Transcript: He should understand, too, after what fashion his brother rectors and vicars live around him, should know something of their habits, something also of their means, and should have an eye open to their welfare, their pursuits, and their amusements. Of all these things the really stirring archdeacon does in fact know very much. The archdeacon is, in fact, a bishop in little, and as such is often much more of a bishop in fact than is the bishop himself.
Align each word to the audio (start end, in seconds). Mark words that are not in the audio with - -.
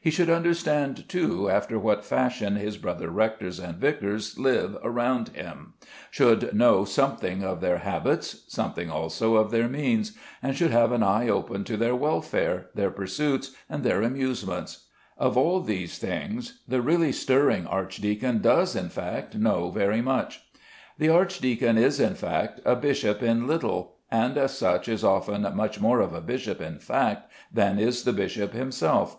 He 0.00 0.12
should 0.12 0.30
understand, 0.30 1.08
too, 1.08 1.50
after 1.50 1.80
what 1.80 2.04
fashion 2.04 2.54
his 2.54 2.78
brother 2.78 3.10
rectors 3.10 3.58
and 3.58 3.74
vicars 3.76 4.38
live 4.38 4.76
around 4.84 5.30
him, 5.30 5.74
should 6.12 6.54
know 6.54 6.84
something 6.84 7.42
of 7.42 7.60
their 7.60 7.78
habits, 7.78 8.44
something 8.46 8.88
also 8.88 9.34
of 9.34 9.50
their 9.50 9.66
means, 9.68 10.12
and 10.40 10.56
should 10.56 10.70
have 10.70 10.92
an 10.92 11.02
eye 11.02 11.28
open 11.28 11.64
to 11.64 11.76
their 11.76 11.96
welfare, 11.96 12.66
their 12.76 12.92
pursuits, 12.92 13.50
and 13.68 13.82
their 13.82 14.00
amusements. 14.02 14.84
Of 15.18 15.36
all 15.36 15.60
these 15.60 15.98
things 15.98 16.60
the 16.68 16.80
really 16.80 17.10
stirring 17.10 17.66
archdeacon 17.66 18.38
does 18.40 18.76
in 18.76 18.90
fact 18.90 19.34
know 19.34 19.72
very 19.72 20.00
much. 20.02 20.42
The 20.98 21.08
archdeacon 21.08 21.78
is, 21.78 21.98
in 21.98 22.14
fact, 22.14 22.60
a 22.64 22.76
bishop 22.76 23.24
in 23.24 23.48
little, 23.48 23.96
and 24.08 24.38
as 24.38 24.56
such 24.56 24.86
is 24.86 25.02
often 25.02 25.42
much 25.56 25.80
more 25.80 25.98
of 25.98 26.12
a 26.14 26.20
bishop 26.20 26.60
in 26.60 26.78
fact 26.78 27.28
than 27.52 27.80
is 27.80 28.04
the 28.04 28.12
bishop 28.12 28.52
himself. 28.52 29.16